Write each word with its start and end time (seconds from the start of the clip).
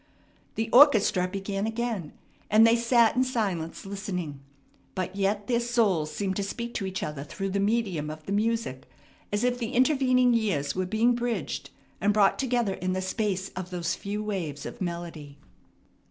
The 0.55 0.67
orchestra 0.71 1.27
began 1.27 1.67
again, 1.67 2.13
and 2.49 2.65
they 2.65 2.75
sat 2.75 3.15
in 3.15 3.23
silence 3.23 3.85
listening. 3.85 4.39
But 4.95 5.15
yet 5.15 5.45
their 5.45 5.59
souls 5.59 6.11
seemed 6.11 6.35
to 6.37 6.43
speak 6.43 6.73
to 6.73 6.87
each 6.87 7.03
other 7.03 7.23
through 7.23 7.51
the 7.51 7.59
medium 7.59 8.09
of 8.09 8.25
the 8.25 8.31
music, 8.31 8.89
as 9.31 9.43
if 9.43 9.59
the 9.59 9.73
intervening 9.73 10.33
years 10.33 10.73
were 10.73 10.87
being 10.87 11.13
bridged 11.13 11.69
and 12.01 12.15
brought 12.15 12.39
together 12.39 12.73
in 12.73 12.93
the 12.93 12.99
space 13.03 13.49
of 13.49 13.69
those 13.69 13.93
few 13.93 14.23
waves 14.23 14.65
of 14.65 14.81
melody. 14.81 15.37